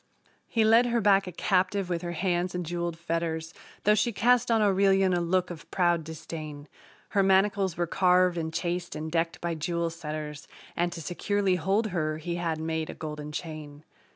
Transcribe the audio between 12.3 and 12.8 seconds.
had